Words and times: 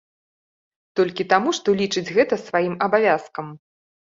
Толькі 0.99 1.27
таму, 1.35 1.53
што 1.59 1.67
лічыць 1.81 2.13
гэта 2.17 2.41
сваім 2.47 2.73
абавязкам. 2.87 3.57